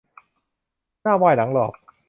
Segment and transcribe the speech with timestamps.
[1.01, 1.73] หน้าไหว้หลังหลอก